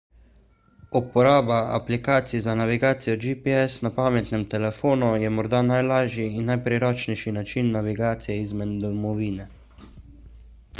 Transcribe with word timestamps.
uporaba 0.99 1.57
aplikacij 1.77 2.41
za 2.45 2.53
navigacijo 2.61 3.15
gps 3.25 3.73
na 3.89 3.91
pametnem 3.99 4.43
telefonu 4.55 5.07
je 5.25 5.29
morda 5.41 5.59
najlažji 5.69 6.27
in 6.37 6.49
najpriročnejši 6.55 7.37
način 7.39 7.71
navigacije 7.79 8.41
izven 8.49 8.77
domovine 8.89 9.49